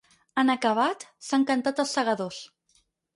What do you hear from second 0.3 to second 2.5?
En acabat, s’han cantat ‘Els segadors’.